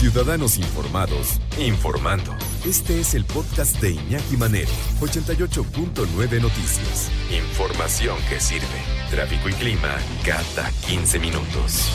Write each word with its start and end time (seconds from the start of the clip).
Ciudadanos 0.00 0.56
Informados, 0.56 1.42
informando. 1.58 2.34
Este 2.64 3.00
es 3.00 3.14
el 3.14 3.26
podcast 3.26 3.78
de 3.82 3.90
Iñaki 3.90 4.38
Manero, 4.38 4.70
88.9 4.98 6.40
Noticias. 6.40 7.12
Información 7.30 8.16
que 8.30 8.40
sirve. 8.40 8.64
Tráfico 9.10 9.50
y 9.50 9.52
clima 9.52 9.94
cada 10.24 10.70
15 10.88 11.18
minutos. 11.18 11.92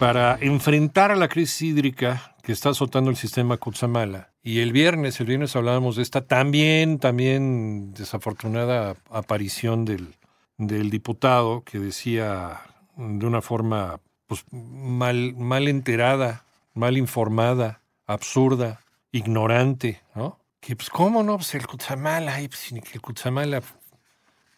Para 0.00 0.38
enfrentar 0.40 1.10
a 1.10 1.16
la 1.16 1.28
crisis 1.28 1.60
hídrica 1.60 2.34
que 2.42 2.52
está 2.52 2.70
azotando 2.70 3.10
el 3.10 3.16
sistema 3.16 3.58
Cutzamala, 3.58 4.32
y 4.42 4.60
el 4.60 4.72
viernes, 4.72 5.20
el 5.20 5.26
viernes 5.26 5.54
hablábamos 5.54 5.96
de 5.96 6.02
esta 6.02 6.22
también, 6.22 6.98
también 6.98 7.92
desafortunada 7.92 8.96
aparición 9.10 9.84
del, 9.84 10.16
del 10.56 10.88
diputado 10.88 11.62
que 11.62 11.78
decía 11.78 12.62
de 12.96 13.26
una 13.26 13.42
forma 13.42 14.00
pues, 14.32 14.44
mal, 14.50 15.34
mal 15.34 15.68
enterada, 15.68 16.44
mal 16.72 16.96
informada, 16.96 17.82
absurda, 18.06 18.80
ignorante, 19.10 20.00
¿no? 20.14 20.38
Que 20.60 20.74
pues, 20.74 20.88
¿cómo 20.88 21.22
no? 21.22 21.36
Pues 21.36 21.54
el 21.54 21.66
Cutzamala, 21.66 22.36
pues, 22.48 22.72
el 22.72 23.00
Cutzamala, 23.02 23.60
pues, 23.60 23.74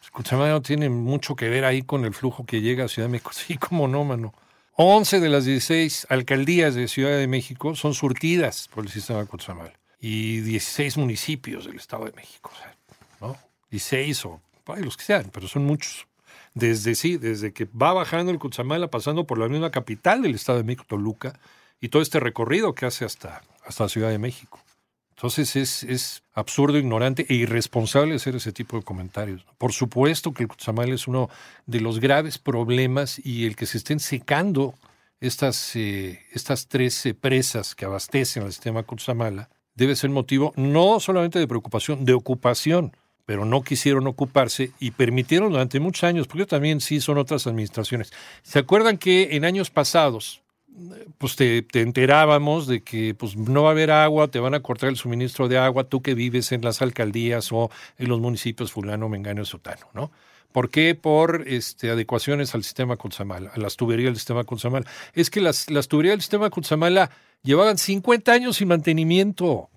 el 0.04 0.10
Cutzamala 0.12 0.52
no 0.52 0.62
tiene 0.62 0.88
mucho 0.88 1.34
que 1.34 1.48
ver 1.48 1.64
ahí 1.64 1.82
con 1.82 2.04
el 2.04 2.14
flujo 2.14 2.46
que 2.46 2.60
llega 2.60 2.84
a 2.84 2.88
Ciudad 2.88 3.08
de 3.08 3.12
México. 3.12 3.32
Sí, 3.34 3.56
cómo 3.56 3.88
no, 3.88 4.04
mano. 4.04 4.32
11 4.76 5.18
de 5.18 5.28
las 5.28 5.44
16 5.44 6.06
alcaldías 6.08 6.76
de 6.76 6.86
Ciudad 6.86 7.16
de 7.16 7.26
México 7.26 7.74
son 7.74 7.94
surtidas 7.94 8.68
por 8.72 8.84
el 8.84 8.90
sistema 8.90 9.24
Cutzamala. 9.26 9.72
Y 9.98 10.40
16 10.40 10.98
municipios 10.98 11.64
del 11.64 11.76
Estado 11.76 12.04
de 12.04 12.12
México, 12.12 12.52
¿no? 13.20 13.36
16 13.70 14.24
o 14.26 14.40
los 14.76 14.96
que 14.96 15.04
sean, 15.04 15.30
pero 15.32 15.48
son 15.48 15.64
muchos 15.64 16.06
desde 16.54 16.94
sí, 16.94 17.16
desde 17.16 17.52
que 17.52 17.66
va 17.66 17.92
bajando 17.92 18.32
el 18.32 18.38
Cutzamala, 18.38 18.88
pasando 18.88 19.26
por 19.26 19.38
la 19.38 19.48
misma 19.48 19.70
capital 19.70 20.22
del 20.22 20.34
Estado 20.34 20.58
de 20.58 20.64
México, 20.64 20.84
Toluca, 20.88 21.38
y 21.80 21.88
todo 21.88 22.00
este 22.00 22.20
recorrido 22.20 22.74
que 22.74 22.86
hace 22.86 23.04
hasta, 23.04 23.42
hasta 23.66 23.88
Ciudad 23.88 24.10
de 24.10 24.18
México. 24.18 24.60
Entonces 25.10 25.54
es, 25.56 25.82
es, 25.84 26.22
absurdo, 26.32 26.78
ignorante 26.78 27.26
e 27.28 27.34
irresponsable 27.34 28.16
hacer 28.16 28.34
ese 28.36 28.52
tipo 28.52 28.76
de 28.76 28.82
comentarios. 28.82 29.46
Por 29.58 29.72
supuesto 29.72 30.32
que 30.32 30.42
el 30.42 30.48
Cutzamala 30.48 30.94
es 30.94 31.06
uno 31.06 31.28
de 31.66 31.80
los 31.80 32.00
graves 32.00 32.38
problemas 32.38 33.24
y 33.24 33.46
el 33.46 33.54
que 33.54 33.66
se 33.66 33.78
estén 33.78 34.00
secando 34.00 34.74
estas, 35.20 35.76
eh, 35.76 36.20
estas 36.32 36.66
tres 36.66 37.06
eh, 37.06 37.14
presas 37.14 37.74
que 37.74 37.84
abastecen 37.84 38.42
al 38.42 38.52
sistema 38.52 38.82
Cutzamala 38.82 39.48
debe 39.74 39.96
ser 39.96 40.10
motivo 40.10 40.52
no 40.56 41.00
solamente 41.00 41.38
de 41.38 41.46
preocupación, 41.46 42.04
de 42.04 42.14
ocupación 42.14 42.92
pero 43.26 43.44
no 43.44 43.62
quisieron 43.62 44.06
ocuparse 44.06 44.72
y 44.78 44.90
permitieron 44.90 45.50
durante 45.50 45.80
muchos 45.80 46.04
años, 46.04 46.26
porque 46.26 46.46
también 46.46 46.80
sí 46.80 47.00
son 47.00 47.18
otras 47.18 47.46
administraciones. 47.46 48.12
¿Se 48.42 48.58
acuerdan 48.58 48.98
que 48.98 49.36
en 49.36 49.44
años 49.44 49.70
pasados, 49.70 50.42
pues 51.18 51.36
te, 51.36 51.66
enterábamos 51.74 52.66
de 52.66 52.82
que 52.82 53.14
pues 53.14 53.36
no 53.36 53.62
va 53.62 53.70
a 53.70 53.72
haber 53.72 53.90
agua, 53.90 54.28
te 54.28 54.40
van 54.40 54.54
a 54.54 54.60
cortar 54.60 54.88
el 54.88 54.96
suministro 54.96 55.48
de 55.48 55.58
agua, 55.58 55.84
tú 55.84 56.02
que 56.02 56.14
vives 56.14 56.52
en 56.52 56.62
las 56.62 56.82
alcaldías 56.82 57.52
o 57.52 57.70
en 57.98 58.08
los 58.08 58.20
municipios 58.20 58.72
fulano, 58.72 59.08
mengano, 59.08 59.44
sotano, 59.44 59.86
¿no? 59.94 60.10
¿Por 60.52 60.70
qué? 60.70 60.94
Por 60.94 61.48
este, 61.48 61.90
adecuaciones 61.90 62.54
al 62.54 62.62
sistema 62.62 62.96
Consamala, 62.96 63.50
a 63.54 63.58
las 63.58 63.76
tuberías 63.76 64.10
del 64.10 64.16
sistema 64.16 64.44
Consamala. 64.44 64.86
Es 65.12 65.28
que 65.28 65.40
las, 65.40 65.68
las 65.68 65.88
tuberías 65.88 66.12
del 66.12 66.20
sistema 66.20 66.48
Consamala 66.48 67.10
llevaban 67.42 67.76
50 67.76 68.32
años 68.32 68.56
sin 68.58 68.68
mantenimiento. 68.68 69.68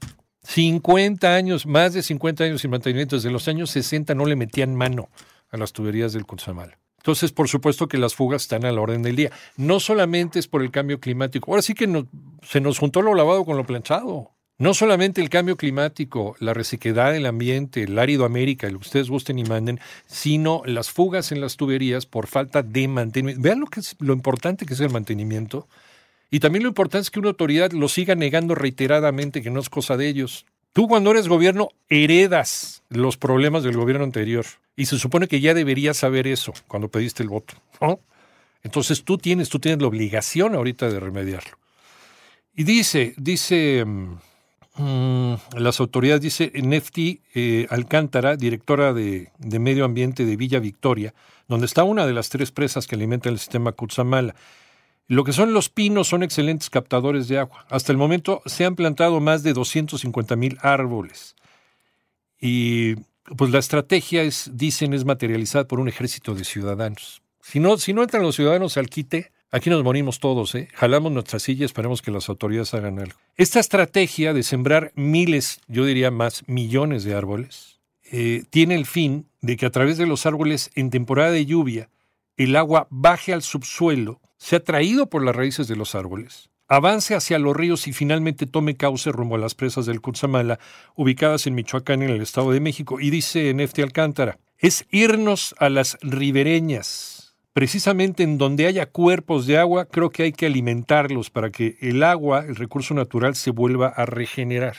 50 0.44 1.34
años, 1.34 1.66
más 1.66 1.94
de 1.94 2.04
50 2.04 2.44
años 2.44 2.62
sin 2.62 2.72
mantenimiento. 2.72 3.16
Desde 3.16 3.32
los 3.32 3.48
años 3.48 3.72
60 3.72 4.16
no 4.16 4.26
le 4.26 4.36
metían 4.36 4.76
mano 4.76 5.10
a 5.50 5.58
las 5.58 5.74
tuberías 5.74 6.14
del 6.14 6.26
Consamal. 6.26 6.78
Entonces, 6.98 7.32
por 7.32 7.48
supuesto 7.48 7.88
que 7.88 7.98
las 7.98 8.16
fugas 8.16 8.42
están 8.44 8.66
a 8.66 8.72
la 8.72 8.82
orden 8.82 9.02
del 9.02 9.16
día. 9.16 9.32
No 9.56 9.80
solamente 9.80 10.40
es 10.40 10.48
por 10.48 10.62
el 10.62 10.72
cambio 10.72 11.00
climático. 11.00 11.52
Ahora 11.52 11.62
sí 11.62 11.74
que 11.74 12.06
se 12.42 12.60
nos 12.60 12.80
juntó 12.80 13.02
lo 13.02 13.16
lavado 13.16 13.46
con 13.46 13.56
lo 13.56 13.66
planchado. 13.66 14.32
No 14.60 14.74
solamente 14.74 15.22
el 15.22 15.30
cambio 15.30 15.56
climático, 15.56 16.36
la 16.40 16.54
resequedad 16.54 17.14
del 17.14 17.28
ambiente, 17.28 17.84
el 17.84 18.00
árido 18.00 18.26
América, 18.26 18.68
lo 18.68 18.80
que 18.80 18.88
ustedes 18.88 19.10
gusten 19.10 19.38
y 19.38 19.44
manden, 19.44 19.80
sino 20.08 20.64
las 20.66 20.90
fugas 20.90 21.32
en 21.32 21.42
las 21.42 21.58
tuberías 21.58 22.08
por 22.08 22.26
falta 22.26 22.64
de 22.64 22.88
mantenimiento. 22.88 23.42
Vean 23.42 23.60
lo, 23.60 23.68
que 23.68 23.82
es, 23.82 23.96
lo 24.00 24.14
importante 24.14 24.66
que 24.66 24.74
es 24.74 24.80
el 24.80 24.90
mantenimiento 24.90 25.68
y 26.30 26.40
también 26.40 26.64
lo 26.64 26.70
importante 26.70 27.04
es 27.04 27.12
que 27.12 27.20
una 27.20 27.30
autoridad 27.30 27.72
lo 27.72 27.88
siga 27.88 28.16
negando 28.16 28.56
reiteradamente 28.56 29.42
que 29.42 29.50
no 29.50 29.60
es 29.60 29.70
cosa 29.70 29.96
de 29.96 30.08
ellos. 30.08 30.46
Tú 30.74 30.88
cuando 30.88 31.12
eres 31.12 31.28
gobierno 31.28 31.70
heredas 31.90 32.84
los 32.90 33.18
problemas 33.18 33.64
del 33.64 33.78
gobierno 33.78 34.04
anterior 34.04 34.46
y 34.76 34.86
se 34.86 35.00
supone 35.00 35.28
que 35.28 35.40
ya 35.40 35.54
deberías 35.54 35.98
saber 35.98 36.28
eso 36.28 36.54
cuando 36.68 36.90
pediste 36.90 37.24
el 37.24 37.30
voto, 37.30 37.56
¿no? 37.82 38.00
Entonces 38.64 39.04
tú 39.04 39.18
tienes, 39.18 39.50
tú 39.50 39.60
tienes 39.60 39.82
la 39.82 39.88
obligación 39.88 40.54
ahorita 40.54 40.90
de 40.90 41.00
remediarlo. 41.00 41.58
Y 42.54 42.64
dice, 42.64 43.14
dice 43.18 43.86
mm, 43.86 45.34
las 45.58 45.80
autoridades, 45.80 46.22
dice 46.22 46.52
Nefti 46.54 47.22
eh, 47.34 47.68
Alcántara, 47.70 48.36
directora 48.36 48.94
de, 48.94 49.32
de, 49.38 49.60
Medio 49.60 49.86
Ambiente 49.86 50.26
de 50.26 50.36
Villa 50.36 50.60
Victoria, 50.60 51.14
donde 51.48 51.66
está 51.66 51.84
una 51.84 52.06
de 52.06 52.14
las 52.14 52.30
tres 52.30 52.52
presas 52.52 52.88
que 52.88 52.96
alimentan 52.96 53.34
el 53.34 53.40
sistema 53.40 53.72
Cutzamala. 53.72 54.36
Lo 55.08 55.24
que 55.24 55.32
son 55.32 55.54
los 55.54 55.70
pinos 55.70 56.10
son 56.10 56.22
excelentes 56.22 56.70
captadores 56.70 57.28
de 57.28 57.40
agua. 57.40 57.66
Hasta 57.70 57.94
el 57.94 57.98
momento 57.98 58.42
se 58.46 58.66
han 58.66 58.76
plantado 58.76 59.20
más 59.22 59.42
de 59.42 59.54
250 59.54 60.36
mil 60.36 60.58
árboles. 60.62 61.36
Y 62.40 62.96
pues 63.38 63.52
la 63.52 63.60
estrategia 63.60 64.24
es, 64.24 64.52
dicen, 64.54 64.94
es 64.94 65.06
materializada 65.06 65.68
por 65.68 65.80
un 65.80 65.88
ejército 65.88 66.36
de 66.36 66.44
ciudadanos. 66.44 67.22
Si 67.42 67.60
no, 67.60 67.78
si 67.78 67.94
no 67.94 68.04
entran 68.04 68.24
los 68.24 68.36
ciudadanos 68.36 68.76
al 68.76 68.90
quite, 68.90 69.32
aquí 69.50 69.70
nos 69.70 69.84
morimos 69.84 70.20
todos, 70.20 70.54
¿eh? 70.56 70.68
Jalamos 70.74 71.14
nuestra 71.14 71.40
silla 71.40 71.62
y 71.62 71.66
esperemos 71.66 72.02
que 72.02 72.12
las 72.12 72.28
autoridades 72.28 72.74
hagan 72.74 73.00
algo. 73.00 73.18
Esta 73.38 73.62
estrategia 73.62 74.34
de 74.34 74.44
sembrar 74.44 74.92
miles, 74.96 75.62
yo 75.68 75.86
diría 75.86 76.12
más, 76.12 76.44
millones 76.48 77.06
de 77.06 77.16
árboles, 77.16 77.80
eh, 78.12 78.44
tiene 78.50 78.76
el 78.76 78.86
fin 78.86 79.28
de 79.42 79.56
que 79.56 79.66
a 79.66 79.70
través 79.70 79.98
de 79.98 80.06
los 80.06 80.26
árboles 80.26 80.72
en 80.76 80.90
temporada 80.90 81.32
de 81.32 81.46
lluvia, 81.46 81.90
el 82.38 82.56
agua 82.56 82.88
baje 82.92 83.34
al 83.34 83.42
subsuelo 83.42 84.22
sea 84.38 84.64
traído 84.64 85.10
por 85.10 85.24
las 85.24 85.36
raíces 85.36 85.68
de 85.68 85.76
los 85.76 85.96
árboles, 85.96 86.52
avance 86.68 87.16
hacia 87.16 87.40
los 87.40 87.56
ríos 87.56 87.88
y 87.88 87.94
finalmente 87.94 88.46
tome 88.46 88.78
cauce 88.78 89.12
rumbo 89.12 89.36
a 89.36 89.40
las 89.40 89.56
presas 89.56 89.88
del 89.88 90.02
Cutzamala, 90.02 90.60
ubicadas 90.96 91.48
en 91.48 91.56
Michoacán, 91.56 92.04
en 92.04 92.12
el 92.12 92.22
Estado 92.22 92.52
de 92.52 92.60
México. 92.60 93.00
Y 93.00 93.10
dice 93.10 93.54
Nefti 93.54 93.82
Alcántara, 93.82 94.38
es 94.60 94.86
irnos 94.92 95.56
a 95.58 95.70
las 95.70 95.98
ribereñas. 96.02 97.36
Precisamente 97.54 98.22
en 98.22 98.38
donde 98.38 98.68
haya 98.68 98.86
cuerpos 98.86 99.48
de 99.48 99.58
agua, 99.58 99.86
creo 99.86 100.12
que 100.12 100.22
hay 100.22 100.32
que 100.32 100.46
alimentarlos 100.46 101.32
para 101.32 101.50
que 101.50 101.76
el 101.82 102.04
agua, 102.04 102.46
el 102.48 102.56
recurso 102.56 102.94
natural, 102.94 103.36
se 103.36 103.50
vuelva 103.50 103.88
a 103.88 104.06
regenerar. 104.06 104.76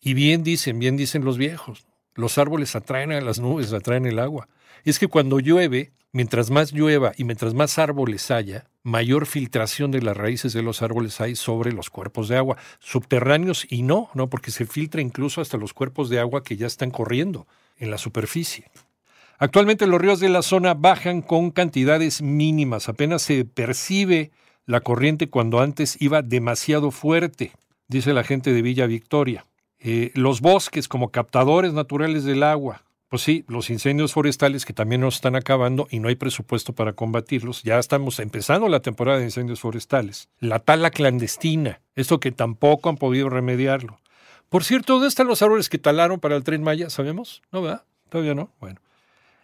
Y 0.00 0.14
bien 0.14 0.44
dicen, 0.44 0.78
bien 0.78 0.96
dicen 0.96 1.24
los 1.24 1.38
viejos, 1.38 1.89
los 2.20 2.38
árboles 2.38 2.76
atraen 2.76 3.12
a 3.12 3.20
las 3.20 3.40
nubes, 3.40 3.72
atraen 3.72 4.06
el 4.06 4.18
agua. 4.18 4.48
Es 4.84 4.98
que 4.98 5.08
cuando 5.08 5.40
llueve, 5.40 5.92
mientras 6.12 6.50
más 6.50 6.72
llueva 6.72 7.12
y 7.16 7.24
mientras 7.24 7.54
más 7.54 7.78
árboles 7.78 8.30
haya, 8.30 8.66
mayor 8.82 9.26
filtración 9.26 9.90
de 9.90 10.02
las 10.02 10.16
raíces 10.16 10.52
de 10.52 10.62
los 10.62 10.82
árboles 10.82 11.20
hay 11.20 11.36
sobre 11.36 11.72
los 11.72 11.90
cuerpos 11.90 12.28
de 12.28 12.36
agua, 12.36 12.56
subterráneos 12.78 13.66
y 13.68 13.82
no, 13.82 14.10
no, 14.14 14.28
porque 14.30 14.50
se 14.50 14.66
filtra 14.66 15.00
incluso 15.00 15.40
hasta 15.40 15.56
los 15.56 15.74
cuerpos 15.74 16.08
de 16.08 16.20
agua 16.20 16.42
que 16.42 16.56
ya 16.56 16.66
están 16.66 16.90
corriendo 16.90 17.46
en 17.76 17.90
la 17.90 17.98
superficie. 17.98 18.70
Actualmente 19.38 19.86
los 19.86 20.00
ríos 20.00 20.20
de 20.20 20.28
la 20.28 20.42
zona 20.42 20.74
bajan 20.74 21.22
con 21.22 21.50
cantidades 21.50 22.20
mínimas, 22.22 22.88
apenas 22.88 23.22
se 23.22 23.44
percibe 23.44 24.30
la 24.66 24.80
corriente 24.80 25.30
cuando 25.30 25.60
antes 25.60 26.00
iba 26.00 26.22
demasiado 26.22 26.90
fuerte, 26.90 27.52
dice 27.88 28.12
la 28.12 28.22
gente 28.22 28.52
de 28.52 28.62
Villa 28.62 28.86
Victoria. 28.86 29.46
Eh, 29.80 30.12
los 30.14 30.40
bosques 30.40 30.88
como 30.88 31.10
captadores 31.10 31.72
naturales 31.72 32.24
del 32.24 32.42
agua, 32.42 32.82
pues 33.08 33.22
sí, 33.22 33.44
los 33.48 33.70
incendios 33.70 34.12
forestales 34.12 34.64
que 34.64 34.72
también 34.72 35.00
nos 35.00 35.16
están 35.16 35.34
acabando 35.34 35.88
y 35.90 35.98
no 35.98 36.08
hay 36.08 36.14
presupuesto 36.14 36.74
para 36.74 36.92
combatirlos. 36.92 37.62
Ya 37.64 37.78
estamos 37.78 38.20
empezando 38.20 38.68
la 38.68 38.80
temporada 38.80 39.18
de 39.18 39.24
incendios 39.24 39.60
forestales. 39.60 40.28
La 40.38 40.60
tala 40.60 40.90
clandestina, 40.90 41.80
esto 41.96 42.20
que 42.20 42.30
tampoco 42.30 42.88
han 42.88 42.98
podido 42.98 43.28
remediarlo. 43.28 43.98
Por 44.48 44.64
cierto, 44.64 44.92
¿dónde 44.94 45.08
están 45.08 45.26
los 45.26 45.42
árboles 45.42 45.68
que 45.68 45.78
talaron 45.78 46.20
para 46.20 46.36
el 46.36 46.44
tren 46.44 46.62
Maya? 46.62 46.90
¿Sabemos? 46.90 47.42
¿No, 47.50 47.62
verdad? 47.62 47.82
Todavía 48.10 48.34
no. 48.34 48.50
Bueno. 48.60 48.80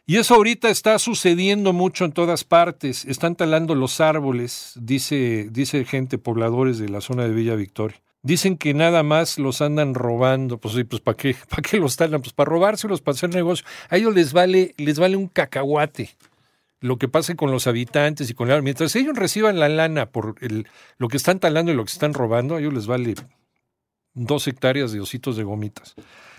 Y 0.09 0.19
eso 0.19 0.37
ahorita 0.37 0.71
está 0.71 0.99
sucediendo 1.01 1.73
mucho 1.73 2.05
en 2.05 2.13
todas 2.13 2.45
partes. 2.45 3.05
Están 3.05 3.35
talando 3.35 3.75
los 3.75 4.01
árboles, 4.01 4.75
dice, 4.81 5.49
dice 5.51 5.85
gente, 5.85 6.17
pobladores 6.17 6.79
de 6.79 6.89
la 6.89 7.01
zona 7.01 7.25
de 7.25 7.35
Villa 7.35 7.57
Victoria. 7.57 8.01
Dicen 8.23 8.57
que 8.57 8.73
nada 8.73 9.03
más 9.03 9.37
los 9.39 9.61
andan 9.61 9.95
robando. 9.95 10.59
Pues 10.59 10.75
sí, 10.75 10.85
pues 10.85 11.03
¿para 11.03 11.17
qué? 11.17 11.35
¿Para 11.49 11.63
qué 11.63 11.79
los 11.79 11.97
talan? 11.97 12.21
Pues 12.21 12.33
para 12.33 12.49
robárselos, 12.49 13.01
para 13.01 13.15
hacer 13.15 13.35
negocio. 13.35 13.67
A 13.89 13.97
ellos 13.97 14.15
les 14.15 14.33
vale, 14.33 14.75
les 14.77 14.99
vale 14.99 15.17
un 15.17 15.27
cacahuate 15.27 16.11
lo 16.81 16.99
que 16.99 17.09
pase 17.09 17.37
con 17.37 17.51
los 17.51 17.67
habitantes 17.67 18.31
y 18.31 18.35
con 18.35 18.49
la... 18.49 18.61
Mientras 18.63 18.95
ellos 18.97 19.17
reciban 19.17 19.59
la 19.59 19.69
lana 19.69 20.07
por 20.07 20.37
el, 20.41 20.69
lo 20.99 21.09
que 21.09 21.17
están 21.17 21.41
talando 21.41 21.73
y 21.73 21.75
lo 21.75 21.85
que 21.85 21.93
están 21.93 22.15
robando, 22.15 22.55
a 22.55 22.61
ellos 22.61 22.75
les 22.75 22.87
vale 22.87 23.15
dos 24.15 24.47
hectáreas 24.47 24.93
de 24.93 25.01
ositos 25.01 25.37
de 25.37 25.43
gomitas. 25.43 25.95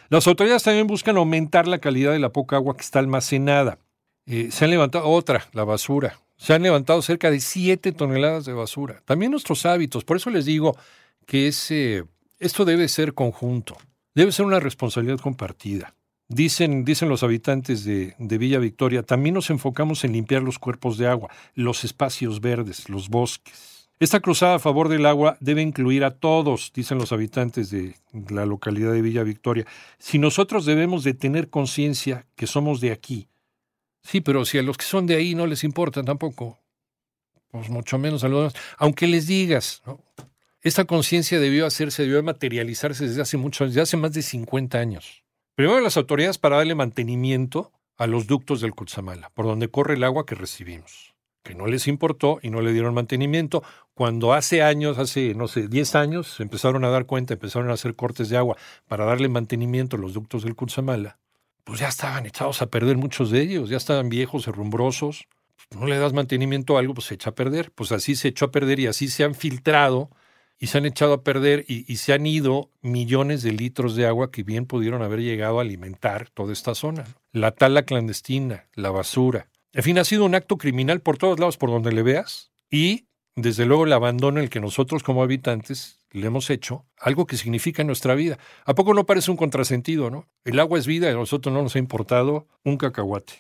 Las 0.10 0.28
autoridades 0.28 0.64
también 0.64 0.88
buscan 0.88 1.18
aumentar 1.18 1.68
la 1.68 1.80
calidad 1.80 2.14
de 2.14 2.20
la 2.20 2.30
poca 2.30 2.56
agua 2.56 2.76
que 2.76 2.84
está 2.84 3.00
almacenada. 3.00 3.80
Eh, 4.26 4.50
se 4.52 4.66
han 4.66 4.72
levantado 4.72 5.08
otra, 5.08 5.48
la 5.54 5.64
basura. 5.64 6.20
Se 6.38 6.54
han 6.54 6.62
levantado 6.64 7.02
cerca 7.02 7.32
de 7.32 7.40
7 7.40 7.92
toneladas 7.92 8.46
de 8.46 8.54
basura. 8.54 9.02
También 9.06 9.32
nuestros 9.32 9.66
hábitos. 9.66 10.06
Por 10.06 10.18
eso 10.18 10.30
les 10.30 10.46
digo 10.46 10.78
que 11.26 11.48
ese, 11.48 12.06
esto 12.40 12.64
debe 12.64 12.88
ser 12.88 13.14
conjunto. 13.14 13.78
Debe 14.14 14.32
ser 14.32 14.46
una 14.46 14.60
responsabilidad 14.60 15.20
compartida. 15.20 15.94
Dicen, 16.30 16.84
dicen 16.84 17.10
los 17.10 17.24
habitantes 17.24 17.86
de, 17.86 18.16
de, 18.18 18.38
Villa 18.38 18.60
Victoria, 18.60 19.02
también 19.02 19.36
nos 19.36 19.50
enfocamos 19.50 20.04
en 20.04 20.12
limpiar 20.12 20.42
los 20.42 20.60
cuerpos 20.60 20.98
de 20.98 21.08
agua, 21.08 21.30
los 21.54 21.86
espacios 21.86 22.42
verdes, 22.42 22.90
los 22.90 23.08
bosques. 23.08 23.77
Esta 24.00 24.20
cruzada 24.20 24.56
a 24.56 24.60
favor 24.60 24.90
del 24.90 25.08
agua 25.08 25.38
debe 25.40 25.64
incluir 25.64 26.04
a 26.04 26.12
todos, 26.12 26.72
dicen 26.74 27.00
los 27.00 27.12
habitantes 27.12 27.72
de 27.72 27.96
la 28.30 28.46
localidad 28.46 28.94
de 28.94 29.02
Villa 29.02 29.24
Victoria. 29.24 29.66
Si 29.98 30.20
nosotros 30.20 30.66
debemos 30.66 31.04
de 31.04 31.16
tener 31.16 31.50
conciencia 31.50 32.28
que 32.36 32.46
somos 32.46 32.80
de 32.80 32.92
aquí, 32.92 33.28
sí, 34.04 34.22
pero 34.22 34.46
si 34.46 34.60
a 34.60 34.64
los 34.64 34.78
que 34.78 34.86
son 34.86 35.08
de 35.08 35.16
ahí 35.16 35.34
no 35.34 35.48
les 35.48 35.64
importa 35.64 36.04
tampoco, 36.04 36.60
pues 37.50 37.70
mucho 37.70 37.98
menos 37.98 38.24
a 38.24 38.28
los 38.28 38.54
demás, 38.54 38.54
aunque 38.78 39.08
les 39.08 39.26
digas, 39.26 39.82
esta 40.62 40.86
conciencia 40.86 41.40
debió 41.40 41.66
hacerse, 41.66 42.04
debió 42.04 42.22
materializarse 42.22 43.08
desde 43.08 43.24
hace 43.24 43.38
mucho, 43.38 43.66
desde 43.66 43.82
hace 43.82 43.98
más 43.98 44.14
de 44.14 44.22
50 44.22 44.78
años. 44.78 45.24
Primero 45.56 45.80
las 45.80 45.98
autoridades 45.98 46.38
para 46.38 46.58
darle 46.58 46.76
mantenimiento 46.76 47.72
a 47.98 48.06
los 48.06 48.28
ductos 48.28 48.62
del 48.62 48.76
Cutzamala, 48.76 49.32
por 49.32 49.48
donde 49.48 49.70
corre 49.70 49.96
el 49.96 50.04
agua 50.04 50.28
que 50.28 50.36
recibimos, 50.36 51.16
que 51.48 51.56
no 51.56 51.66
les 51.66 51.88
importó 51.88 52.40
y 52.42 52.50
no 52.50 52.60
le 52.60 52.74
dieron 52.74 52.94
mantenimiento. 52.94 53.64
Cuando 53.94 54.34
hace 54.34 54.62
años, 54.62 54.98
hace, 54.98 55.34
no 55.34 55.48
sé, 55.48 55.70
10 55.70 55.96
años, 55.96 56.42
empezaron 56.42 56.84
a 56.84 56.90
dar 56.90 57.06
cuenta, 57.06 57.36
empezaron 57.36 57.70
a 57.70 57.74
hacer 57.74 57.96
cortes 57.96 58.28
de 58.28 58.36
agua 58.36 58.58
para 58.90 59.06
darle 59.06 59.30
mantenimiento 59.30 59.96
a 59.96 60.00
los 60.00 60.14
ductos 60.14 60.44
del 60.44 60.56
Cutzamala, 60.56 61.20
pues 61.64 61.80
ya 61.80 61.88
estaban 61.88 62.26
echados 62.26 62.62
a 62.62 62.68
perder 62.68 62.98
muchos 62.98 63.32
de 63.32 63.42
ellos, 63.42 63.70
ya 63.70 63.78
estaban 63.78 64.10
viejos, 64.10 64.46
herrumbrosos. 64.48 65.28
No 65.72 65.88
le 65.88 65.98
das 65.98 66.12
mantenimiento 66.12 66.76
a 66.76 66.80
algo, 66.80 66.94
pues 66.94 67.08
se 67.08 67.16
echa 67.16 67.30
a 67.30 67.36
perder. 67.36 67.72
Pues 67.72 67.94
así 67.94 68.16
se 68.16 68.28
echó 68.28 68.46
a 68.46 68.52
perder 68.52 68.80
y 68.80 68.88
así 68.88 69.08
se 69.08 69.24
han 69.24 69.34
filtrado 69.34 70.10
y 70.60 70.68
se 70.68 70.78
han 70.78 70.86
echado 70.86 71.14
a 71.14 71.24
perder 71.24 71.64
y, 71.68 71.92
y, 71.92 71.98
se 71.98 72.14
han 72.14 72.26
ido 72.26 72.72
millones 72.82 73.42
de 73.42 73.52
litros 73.52 73.96
de 73.96 74.06
agua 74.06 74.32
que 74.32 74.44
bien 74.44 74.66
pudieron 74.66 75.02
haber 75.02 75.22
llegado 75.22 75.60
a 75.60 75.62
alimentar 75.62 76.30
toda 76.30 76.52
esta 76.52 76.74
zona. 76.74 77.06
La 77.32 77.52
tala 77.52 77.84
clandestina, 77.84 78.68
la 78.74 78.90
basura. 78.90 79.48
En 79.78 79.84
fin, 79.84 80.00
ha 80.00 80.04
sido 80.04 80.26
un 80.26 80.34
acto 80.34 80.58
criminal 80.58 81.02
por 81.02 81.20
todos 81.20 81.40
lados, 81.40 81.56
por 81.58 81.70
donde 81.70 81.92
le 81.92 82.02
veas, 82.02 82.50
y 82.72 83.06
desde 83.36 83.68
luego 83.68 83.86
el 83.86 83.94
abandono 83.94 84.40
el 84.40 84.50
que 84.50 84.60
nosotros 84.60 85.04
como 85.04 85.22
habitantes 85.22 86.00
le 86.10 86.26
hemos 86.26 86.50
hecho, 86.50 86.88
algo 86.98 87.28
que 87.28 87.38
significa 87.38 87.84
en 87.84 87.86
nuestra 87.86 88.16
vida. 88.16 88.40
¿A 88.66 88.74
poco 88.74 88.96
no 88.96 89.06
parece 89.06 89.30
un 89.30 89.38
contrasentido, 89.38 90.10
no? 90.10 90.28
El 90.44 90.60
agua 90.60 90.80
es 90.80 90.88
vida 90.88 91.06
y 91.06 91.12
a 91.12 91.14
nosotros 91.14 91.54
no 91.54 91.62
nos 91.62 91.76
ha 91.76 91.80
importado 91.80 92.48
un 92.64 92.78
cacahuate. 92.78 93.34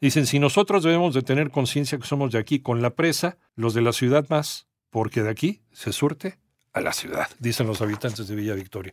Dicen, 0.00 0.26
si 0.26 0.40
nosotros 0.40 0.82
debemos 0.82 1.14
de 1.14 1.22
tener 1.22 1.52
conciencia 1.52 1.96
que 1.96 2.08
somos 2.08 2.32
de 2.32 2.40
aquí 2.40 2.58
con 2.58 2.82
la 2.82 2.90
presa, 2.90 3.38
los 3.54 3.72
de 3.72 3.82
la 3.82 3.92
ciudad 3.92 4.26
más, 4.28 4.66
porque 4.90 5.22
de 5.22 5.30
aquí 5.30 5.62
se 5.70 5.92
surte 5.92 6.38
a 6.72 6.80
la 6.80 6.92
ciudad, 6.92 7.28
dicen 7.38 7.68
los 7.68 7.80
habitantes 7.80 8.26
de 8.26 8.34
Villa 8.34 8.54
Victoria. 8.54 8.92